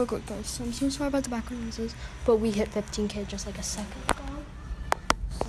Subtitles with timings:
[0.00, 0.46] we're good, guys.
[0.46, 3.62] So I'm so sorry about the background noises, but we hit 15k just like a
[3.62, 4.24] second ago.
[5.30, 5.44] So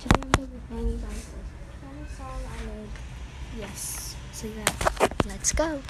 [0.00, 1.26] today I'm gonna be playing you guys
[2.00, 2.88] this I made.
[3.58, 4.16] Yes.
[4.32, 5.82] So yeah, let's go.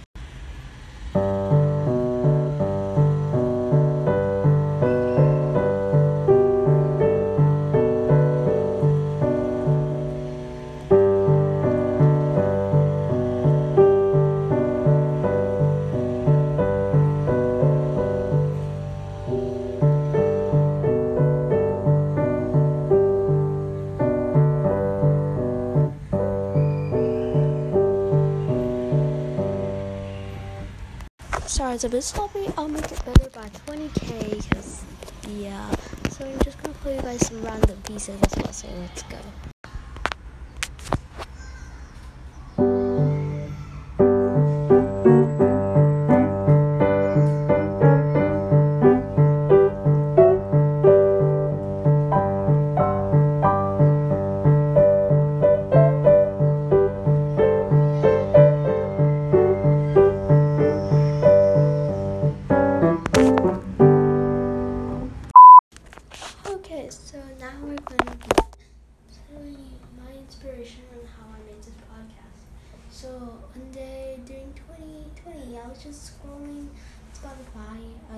[31.80, 32.52] Sorry, it's a bit sloppy.
[32.59, 34.84] I'll make it better by 20k because,
[35.30, 35.70] yeah.
[36.11, 38.53] So I'm just gonna play you guys some random pieces as well.
[38.53, 39.16] So let's go.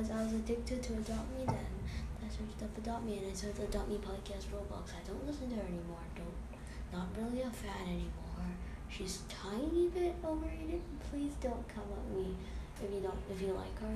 [0.02, 1.46] As I was addicted to Adopt Me.
[1.46, 1.70] Then
[2.18, 4.90] I searched up Adopt Me and I saw the Adopt Me podcast Roblox.
[4.98, 6.02] I don't listen to her anymore.
[6.18, 6.42] Don't,
[6.90, 8.50] not really a fan anymore.
[8.90, 10.82] She's tiny bit overrated.
[11.06, 12.34] Please don't come at me
[12.82, 13.94] if you don't if you like her.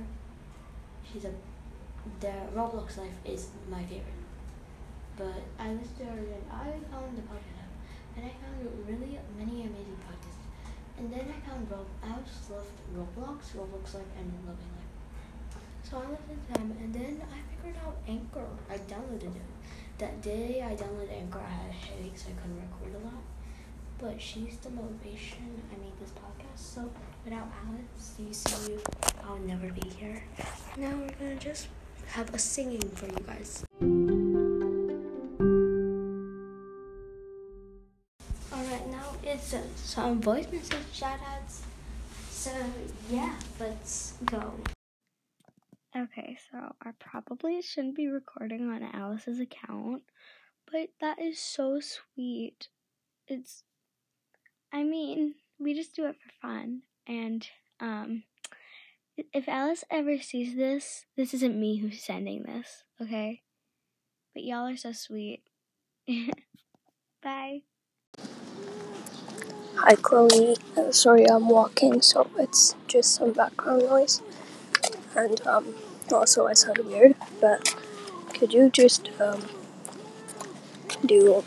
[1.03, 1.35] She's a
[2.21, 4.23] the Roblox life is my favorite.
[5.17, 7.75] But I listened to her and I found the podcast app
[8.15, 10.47] and I found really many amazing podcasts.
[10.99, 14.76] And then I found Rob I just loved Roblox, Roblox life and Loving.
[15.89, 18.45] So I listened to them and then I figured out Anchor.
[18.69, 19.43] I downloaded it.
[19.99, 23.23] That day I downloaded Anchor I had a headache so I couldn't record a lot.
[23.99, 26.59] But she's the motivation I made this podcast.
[26.59, 26.91] So
[27.25, 28.81] without Alex, you see you?
[29.25, 30.25] I'll never be here.
[30.77, 31.69] Now we're gonna just
[32.09, 33.65] have a singing for you guys.
[38.53, 41.63] Alright, now it's uh, some voice message shout outs.
[42.29, 42.51] So,
[43.09, 44.53] yeah, let's go.
[45.97, 50.03] Okay, so I probably shouldn't be recording on Alice's account,
[50.71, 52.69] but that is so sweet.
[53.29, 53.63] It's,
[54.71, 56.83] I mean, we just do it for fun.
[57.07, 57.49] And,
[57.81, 58.25] um,
[59.33, 63.41] if Alice ever sees this, this isn't me who's sending this, okay?
[64.35, 65.45] But y'all are so sweet.
[67.23, 67.63] Bye.
[69.77, 74.21] Hi Chloe, uh, sorry I'm walking, so it's just some background noise.
[75.17, 75.75] And um,
[76.13, 77.75] also I sound weird, but
[78.35, 79.43] could you just um,
[81.05, 81.43] do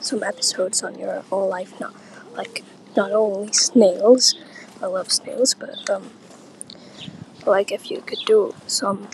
[0.00, 1.78] some episodes on your own life?
[1.80, 1.94] Not
[2.36, 2.64] like
[2.96, 4.34] not only snails,
[4.82, 6.10] I love snails, but um,
[7.46, 9.08] like if you could do some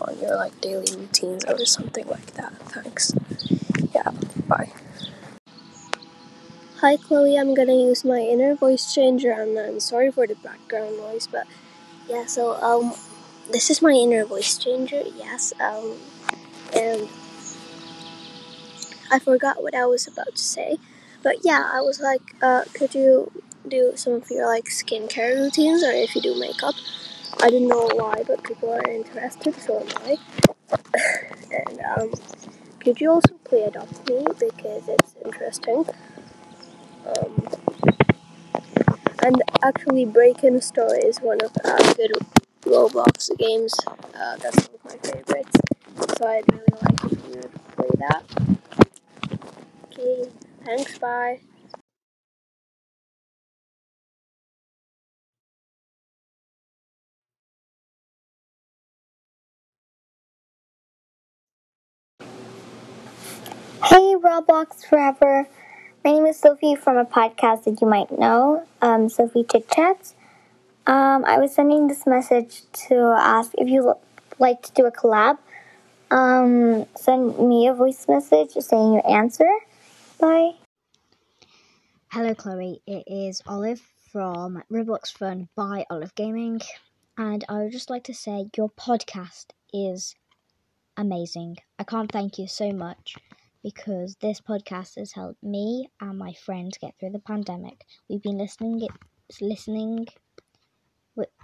[0.00, 2.52] on your like daily routines or something like that.
[2.70, 3.12] Thanks.
[3.94, 4.10] Yeah,
[4.46, 4.72] bye.
[6.80, 10.98] Hi Chloe, I'm gonna use my inner voice changer and then sorry for the background
[10.98, 11.46] noise, but
[12.08, 12.92] yeah, so um
[13.52, 15.98] this is my inner voice changer, yes, um
[16.74, 17.08] and
[19.10, 20.78] I forgot what I was about to say.
[21.22, 23.30] But yeah, I was like, uh could you
[23.68, 26.74] do some of your like skincare routines or if you do makeup?
[27.42, 30.16] I didn't know why, but people are interested, so am I.
[31.68, 32.12] and um
[32.80, 35.84] could you also play Adopt Me because it's interesting?
[37.06, 37.48] Um,
[39.22, 42.12] and actually, Break In Story is one of uh, good
[42.66, 43.74] Roblox games.
[43.86, 45.56] Uh, that's one of my favorites.
[46.18, 48.24] So I'd really like if you would play that.
[49.92, 50.28] Okay,
[50.64, 51.40] thanks, bye.
[63.84, 65.48] Hey, Roblox Forever.
[66.04, 70.15] My name is Sophie from a podcast that you might know, um, Sophie Chit Chats.
[70.86, 73.94] Um, I was sending this message to ask if you
[74.38, 75.36] like to do a collab.
[76.12, 79.50] Um, send me a voice message saying your answer.
[80.20, 80.52] Bye.
[82.12, 82.82] Hello, Chloe.
[82.86, 86.60] It is Olive from Roblox Fun by Olive Gaming,
[87.18, 90.14] and I would just like to say your podcast is
[90.96, 91.56] amazing.
[91.80, 93.16] I can't thank you so much
[93.64, 97.84] because this podcast has helped me and my friends get through the pandemic.
[98.08, 98.86] We've been listening,
[99.40, 100.06] listening,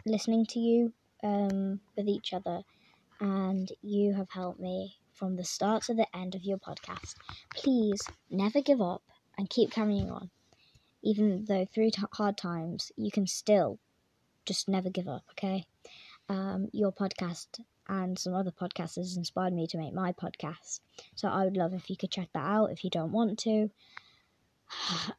[0.07, 0.93] listening to you
[1.23, 2.63] um, with each other,
[3.21, 7.15] and you have helped me from the start to the end of your podcast.
[7.55, 9.03] Please never give up
[9.39, 10.31] and keep carrying on.
[11.03, 13.79] Even though through t- hard times, you can still
[14.47, 15.67] just never give up, okay?
[16.29, 20.81] Um, your podcast and some other podcasters inspired me to make my podcast.
[21.15, 23.71] So I would love if you could check that out if you don't want to.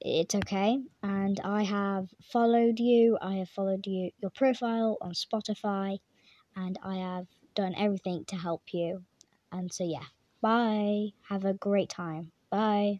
[0.02, 0.80] It's okay.
[1.02, 3.18] And I have followed you.
[3.22, 6.00] I have followed you your profile on Spotify
[6.56, 9.04] and I have done everything to help you.
[9.52, 10.06] And so yeah.
[10.42, 11.14] Bye.
[11.30, 12.32] Have a great time.
[12.50, 13.00] Bye.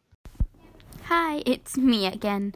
[1.04, 2.56] Hi, it's me again.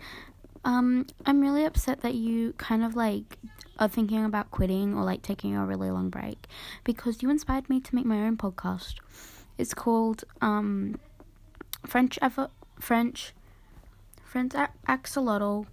[0.64, 3.38] Um, I'm really upset that you kind of like
[3.80, 6.48] are thinking about quitting or like taking a really long break
[6.84, 8.96] because you inspired me to make my own podcast.
[9.58, 11.00] It's called um
[11.86, 12.50] French ever
[12.80, 13.34] French
[14.28, 15.66] French a- axolotl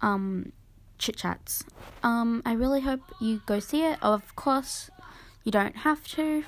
[0.00, 0.52] um
[0.98, 1.64] chit chats.
[2.02, 3.98] Um, I really hope you go see it.
[4.02, 4.90] Of course,
[5.44, 6.44] you don't have to.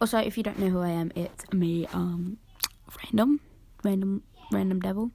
[0.00, 2.38] Also, if you don't know who I am, it's me, um,
[3.04, 3.40] random,
[3.84, 4.22] random,
[4.52, 5.10] random devil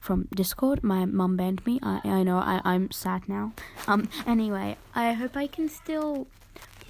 [0.00, 0.82] from Discord.
[0.82, 1.78] My mum banned me.
[1.82, 2.38] I I know.
[2.38, 3.52] I I'm sad now.
[3.86, 4.08] Um.
[4.26, 6.26] Anyway, I hope I can still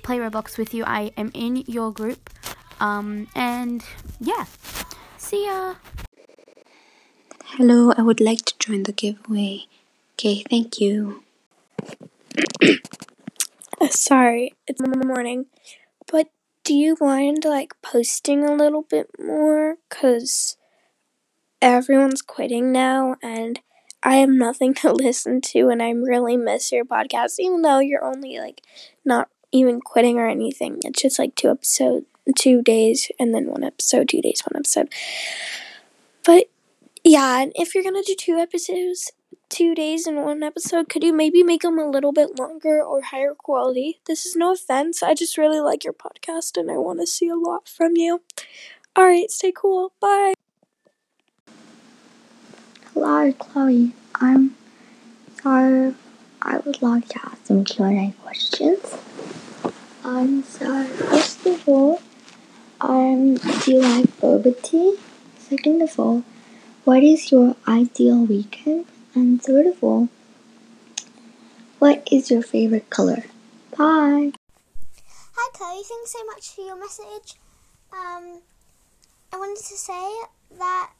[0.02, 0.84] play Roblox with you.
[0.84, 2.30] I am in your group.
[2.80, 3.28] Um.
[3.34, 3.84] And
[4.20, 4.44] yeah.
[5.18, 5.74] See ya.
[7.54, 9.66] Hello, I would like to join the giveaway.
[10.14, 11.24] Okay, thank you.
[13.82, 15.46] Uh, sorry, it's morning,
[16.12, 16.28] but
[16.64, 19.76] do you mind like posting a little bit more?
[19.88, 20.58] Cause
[21.62, 23.60] everyone's quitting now, and
[24.02, 27.38] I have nothing to listen to, and I really miss your podcast.
[27.38, 28.60] Even though you're only like
[29.02, 32.04] not even quitting or anything, it's just like two episode,
[32.38, 34.92] two days, and then one episode, two days, one episode.
[37.04, 39.12] Yeah, and if you're gonna do two episodes,
[39.48, 43.02] two days in one episode, could you maybe make them a little bit longer or
[43.02, 44.00] higher quality?
[44.06, 45.02] This is no offense.
[45.02, 48.22] I just really like your podcast and I want to see a lot from you.
[48.96, 49.92] All right, stay cool.
[50.00, 50.34] Bye.
[52.92, 53.94] Hello, Chloe.
[54.16, 54.56] I'm
[55.42, 55.94] so
[56.42, 58.94] I would like to ask some Q and A questions.
[60.04, 62.02] Um, so first of all,
[62.80, 64.96] um, do you like boba tea?
[65.38, 66.24] Second of all,
[66.84, 68.86] what is your ideal weekend?
[69.14, 70.08] And third of all,
[71.78, 73.24] what is your favorite color?
[73.76, 74.32] Bye.
[75.34, 77.34] Hi Chloe, thanks so much for your message.
[77.92, 78.40] Um,
[79.32, 80.10] I wanted to say
[80.58, 80.90] that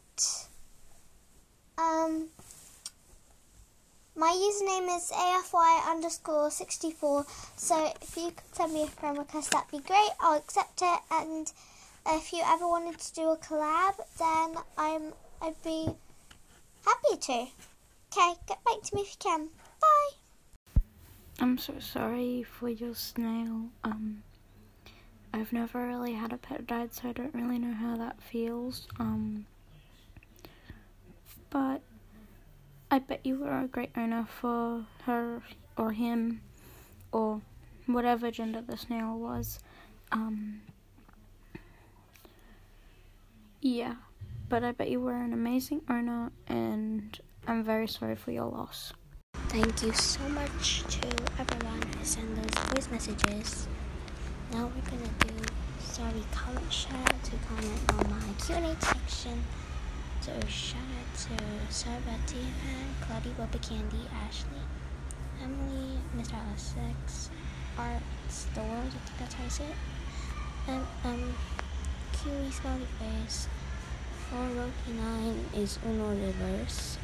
[1.78, 2.28] um,
[4.16, 9.52] my username is AFY underscore 64, so if you could send me a friend request,
[9.52, 10.10] that'd be great.
[10.20, 11.50] I'll accept it, and
[12.06, 15.88] if you ever wanted to do a collab, then I'm I'd be
[16.84, 17.46] happy to.
[18.12, 19.48] Okay, get back to me if you can.
[19.80, 20.80] Bye.
[21.38, 23.70] I'm so sorry for your snail.
[23.84, 24.22] Um,
[25.32, 28.86] I've never really had a pet died, so I don't really know how that feels.
[28.98, 29.46] Um,
[31.48, 31.80] but
[32.90, 35.42] I bet you were a great owner for her
[35.76, 36.42] or him
[37.12, 37.40] or
[37.86, 39.60] whatever gender the snail was.
[40.12, 40.62] Um,
[43.60, 43.94] yeah,
[44.50, 47.16] but I bet you were an amazing owner, and
[47.46, 48.92] I'm very sorry for your loss.
[49.48, 51.06] Thank you so much to
[51.38, 53.68] everyone who sent those voice messages.
[54.50, 55.34] Now we're gonna do
[55.78, 59.44] sorry comment shout out to comment on my Q&A section.
[60.20, 64.66] So shout out to Sarah Tiffany, Claudia Bubba Candy, Ashley,
[65.40, 66.34] Emily, Mr.
[66.52, 67.30] Essex,
[67.78, 68.02] Art
[68.56, 69.76] World, I think that's how you say it.
[70.66, 71.34] And um
[72.12, 73.48] Kiwi Smiley Face,
[74.32, 76.98] or Roki 9 is Uno Reverse.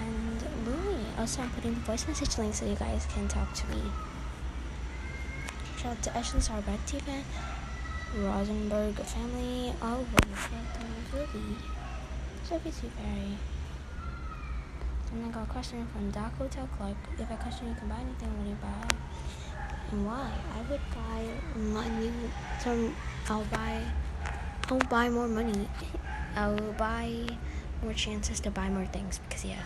[0.00, 1.04] And Louie.
[1.18, 3.82] Also, I'm putting the voice message link so you guys can talk to me.
[5.76, 7.24] Shout out to Ashley Sarbetti fan,
[8.16, 10.18] Rosenberg family, all over
[11.14, 11.56] Lily,
[12.44, 13.36] Sophie Seaberry.
[15.12, 16.96] And I got a question from Hotel Clark.
[17.18, 18.88] If I question you can buy anything, what do you buy?
[19.92, 20.30] And why?
[20.54, 22.12] I would buy money.
[22.60, 22.94] Some.
[23.28, 23.82] I'll buy.
[24.68, 25.66] I'll buy more money.
[26.36, 27.12] I'll buy
[27.82, 29.62] more chances to buy more things because yeah.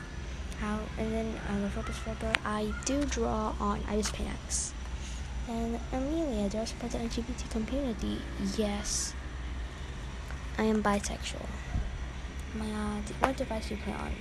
[0.60, 2.32] How and then I love Focus Flipper.
[2.44, 4.72] I do draw on I paint X.
[5.48, 8.18] And Amelia, do I support the LGBT community?
[8.56, 9.12] Yes.
[10.56, 11.46] I am bisexual.
[12.54, 14.12] My uh, what device do you play on?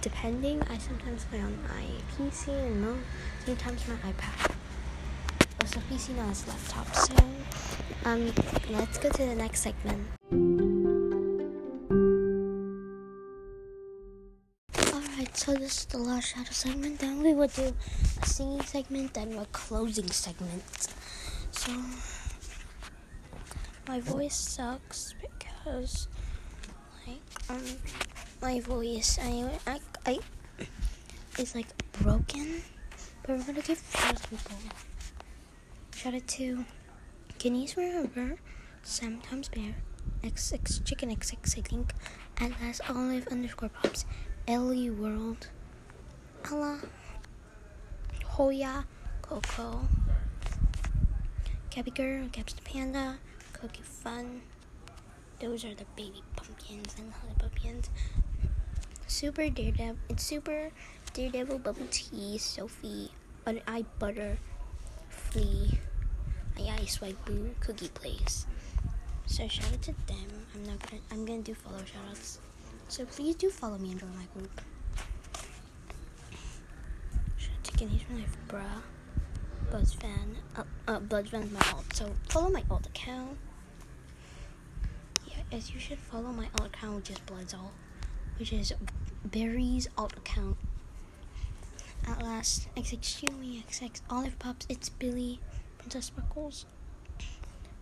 [0.00, 1.84] Depending, I sometimes play on my
[2.16, 2.98] PC and mo-
[3.44, 4.54] sometimes my iPad.
[5.60, 6.94] Also, PC now is laptop.
[6.94, 7.14] So,
[8.04, 8.32] um,
[8.70, 10.51] let's go to the next segment.
[15.34, 16.98] So this is the last shadow segment.
[17.00, 17.72] Then we would do
[18.22, 20.62] a singing segment, then a closing segment.
[21.50, 21.72] So
[23.88, 26.08] my voice sucks because
[27.06, 27.20] like
[27.50, 27.64] um
[28.40, 30.18] my voice I I, I
[31.38, 31.66] is like
[32.02, 32.62] broken.
[33.22, 34.56] But we're gonna give shout out to people.
[35.94, 36.64] Shout out to
[37.38, 38.38] Guineas Forever,
[38.82, 39.74] sometimes bear,
[40.22, 41.92] XX chicken XX I think,
[42.38, 44.04] and as olive underscore pops,
[44.48, 45.46] Ellie World,
[46.44, 46.80] Ella,
[48.24, 48.84] Hoya,
[49.22, 49.86] Coco,
[51.70, 53.18] Gabby Girl, Gabs the Panda,
[53.52, 54.42] Cookie Fun.
[55.38, 57.88] Those are the baby pumpkins and honey pumpkins.
[59.06, 59.98] Super Daredevil.
[60.08, 60.70] It's Super
[61.14, 63.12] Daredevil Bubble Tea, Sophie,
[63.44, 64.38] but I Butter,
[65.08, 65.78] Flea,
[66.58, 68.46] I Ice White Boo, Cookie Place.
[69.26, 70.46] So shout out to them.
[70.54, 71.02] I'm not gonna.
[71.12, 72.38] I'm gonna do follow shoutouts.
[72.88, 74.60] So please do follow me and join my group.
[77.36, 78.82] Shout out to Guineas for Life, bruh.
[79.70, 80.36] Buzz fan.
[80.56, 81.84] Uh, uh, Buzz fan's my alt.
[81.94, 83.38] So follow my alt account.
[85.26, 87.70] Yeah, as you should follow my alt account, which is Bloodsall,
[88.38, 88.74] which is
[89.24, 90.56] Barry's alt account.
[92.06, 95.38] At last, XX me, XX Olive Pops, it's Billy,
[95.78, 96.66] Princess Sparkles,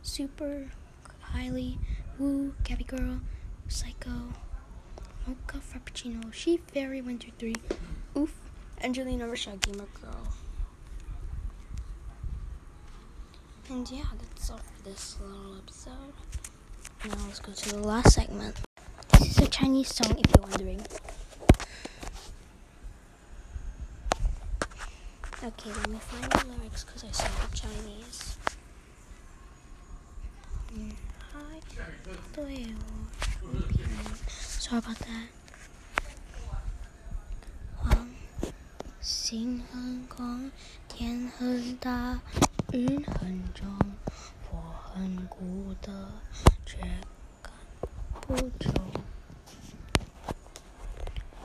[0.02, 0.68] Super,
[1.20, 1.78] Highly,
[2.18, 3.20] Woo, Gabby Girl,
[3.68, 4.34] Psycho,
[5.30, 7.54] Mocha Frappuccino, She Fairy Winter 3,
[8.16, 8.34] Oof,
[8.82, 10.26] Angelina Rashad Gamer Girl.
[13.68, 16.14] And yeah, that's all for this little episode.
[17.06, 18.56] Now let's go to the last segment.
[19.20, 20.80] This is a Chinese song if you're wondering.
[25.44, 28.36] Okay, let me find the lyrics because I said the Chinese.
[30.74, 30.92] Mm,
[31.32, 31.60] hi,
[34.70, 35.26] 对我不平衡 Sorry about that.
[37.76, 38.08] 黄，
[39.00, 40.52] 星很空，
[40.86, 42.20] 天很大，
[42.72, 43.66] 云很重，
[44.52, 44.60] 我
[44.94, 46.12] 很孤的，
[46.64, 46.78] 却
[47.42, 47.52] 赶
[48.20, 48.70] 不走。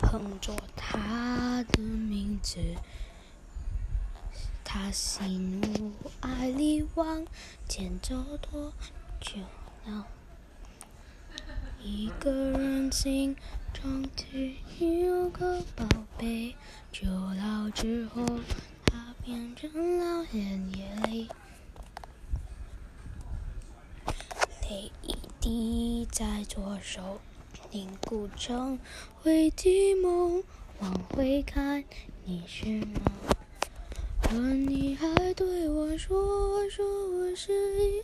[0.02, 2.60] 哼着他的名字。
[4.64, 7.26] 他心无爱力往
[7.68, 8.72] 前走多
[9.20, 9.40] 久
[9.86, 10.06] 了？
[11.88, 13.36] 一个人心
[13.72, 15.86] 中只有个宝
[16.18, 16.56] 贝，
[16.92, 18.26] 久老之后，
[18.88, 20.72] 它变成了眼
[21.04, 21.28] 泪，
[24.68, 27.22] 泪一滴在左手
[27.70, 28.80] 凝固成
[29.22, 30.44] 回忆梦，
[30.80, 31.84] 往回看，
[32.24, 33.00] 你是吗？
[34.24, 38.04] 可你还对我说，说我是一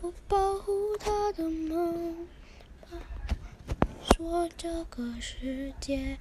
[0.00, 2.26] 我保护他的梦，
[4.18, 6.18] 说这个世界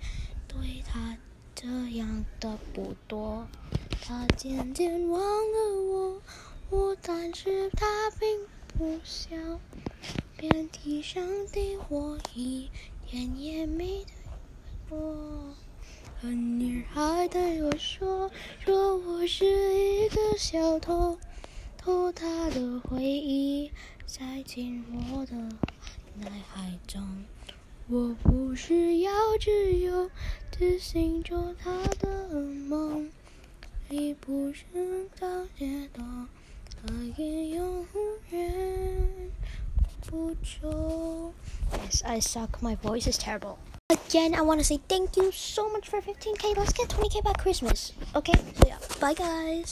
[0.47, 1.17] 对他
[1.55, 3.47] 这样的不多，
[4.03, 6.21] 他渐渐忘了我，
[6.69, 8.45] 我但是他并
[8.77, 9.35] 不笑，
[10.37, 12.69] 遍体上的我一
[13.09, 15.55] 点也没对我。
[16.21, 21.17] 可女孩对我说，说我是一个小偷，
[21.79, 23.71] 偷他的回忆，
[24.05, 25.35] 塞进我的
[26.13, 27.25] 脑海中。
[27.89, 30.09] 我不需要自由，
[30.51, 32.29] 只醒着他的
[32.67, 33.09] 梦，
[33.87, 34.65] 你不是
[35.17, 35.27] 到
[35.57, 36.03] 街头，
[36.75, 37.85] 他也永
[38.31, 39.31] 远
[40.05, 41.33] 不走。
[41.71, 42.59] Yes, I suck.
[42.61, 43.57] My voice is terrible.
[43.89, 46.57] Again, I want to say thank you so much for 15k.
[46.57, 47.93] Let's get 20k by Christmas.
[48.13, 48.33] Okay?
[48.33, 48.79] So, yeah.
[48.99, 49.65] Bye, guys.